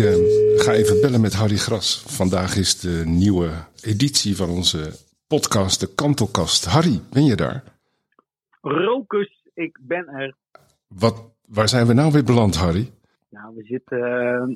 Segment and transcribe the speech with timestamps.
[0.00, 2.04] eh, ga even bellen met Harry Gras.
[2.06, 3.50] Vandaag is de nieuwe
[3.82, 4.78] editie van onze
[5.26, 6.64] podcast, de Kantelkast.
[6.64, 7.62] Harry, ben je daar?
[8.60, 10.34] Rokus, ik ben er.
[10.88, 12.90] Wat, waar zijn we nou weer beland, Harry?
[13.30, 14.46] Nou, we zitten, eh,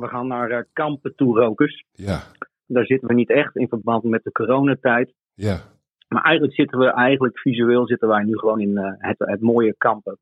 [0.00, 1.84] we gaan naar eh, kampen toe, Rokus.
[1.92, 2.22] Ja,
[2.66, 5.12] Daar zitten we niet echt in verband met de coronatijd.
[5.34, 5.60] ja,
[6.08, 10.18] Maar eigenlijk zitten we, eigenlijk visueel zitten wij nu gewoon in het, het mooie kampen.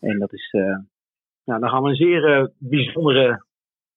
[0.00, 0.54] En dat is,
[1.44, 3.44] nou, dan gaan we een zeer eh, bijzondere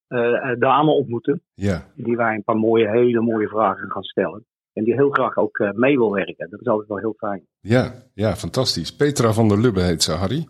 [0.07, 1.41] eh, eh, dame ontmoeten.
[1.53, 1.85] ja.
[1.95, 4.45] Die wij een paar mooie, hele mooie vragen gaan stellen.
[4.73, 6.49] En die heel graag ook mee wil werken.
[6.49, 7.45] Dat is altijd wel heel fijn.
[7.59, 8.95] Ja, ja, fantastisch.
[8.95, 10.47] Petra van der Lubbe heet ze, Harry.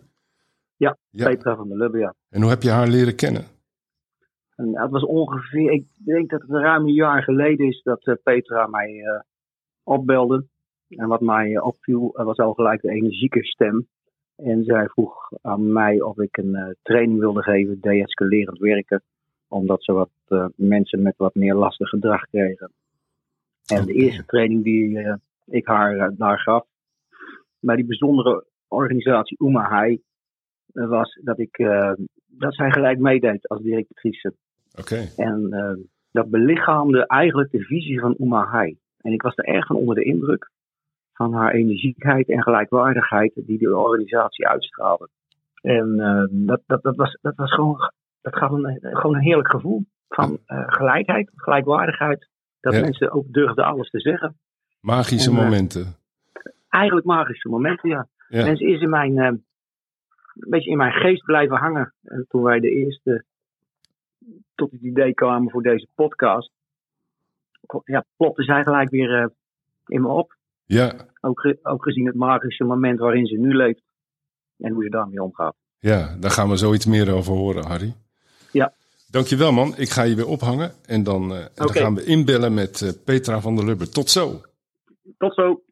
[0.76, 1.28] Ja, Ja.
[1.28, 2.14] Petra van der Lubbe, ja.
[2.30, 3.44] En hoe heb je haar leren kennen?
[4.56, 8.66] En het was ongeveer, ik denk dat het ruim een jaar geleden is dat Petra
[8.66, 9.04] mij
[9.82, 10.46] opbelde.
[10.88, 13.88] En wat mij opviel was al gelijk de energieke stem.
[14.44, 19.02] En zij vroeg aan mij of ik een eh, training wilde geven, deescalerend werken.
[19.48, 22.70] Omdat ze wat eh, mensen met wat meer lastig gedrag kregen.
[23.66, 25.14] En de eerste training die eh,
[25.46, 26.66] ik haar daar gaf,
[27.58, 30.00] bij die bijzondere organisatie Umahai,
[30.72, 31.56] eh, was dat, ik,
[32.26, 34.32] dat zij gelijk meedeed als directrice.
[34.78, 35.50] Oké, En
[36.10, 38.76] dat belichaamde eigenlijk de visie van Umahai.
[39.00, 40.50] En ik was er erg van onder de indruk
[41.18, 45.08] van haar energiekheid en gelijkwaardigheid die de organisatie uitstraalde.
[45.60, 49.50] En eh, dat, dat, dat, was, dat was gewoon, dat gaf een, gewoon een heerlijk
[49.50, 52.28] gevoel van eh, gelijkheid, gelijkwaardigheid.
[52.60, 52.80] Dat Ja.
[52.80, 54.36] mensen ook durfden alles te zeggen.
[54.80, 55.96] magische En, eh, momenten.
[56.68, 58.06] Eigenlijk magische momenten, ja.
[58.28, 61.94] Ja, En ze is in mijn, eh, een beetje in mijn geest blijven hangen.
[62.02, 63.24] En toen wij de eerste
[64.54, 66.52] tot het idee kwamen voor deze podcast,
[67.84, 69.26] ja, plopte zij gelijk weer eh,
[69.86, 70.36] in me op.
[70.68, 73.82] ja, Ook, ge- ook gezien het magische moment waarin ze nu leeft
[74.58, 75.54] en hoe ze daarmee omgaat.
[75.78, 77.94] ja, daar gaan we zoiets meer over horen, Harry.
[78.52, 78.72] Ja.
[79.10, 79.74] Dankjewel, man.
[79.76, 80.72] Ik ga je weer ophangen.
[80.86, 83.88] En dan, eh, en dan gaan we inbellen met eh, Petra van der Lubbe.
[83.88, 84.40] Tot zo.
[85.18, 85.62] Tot zo!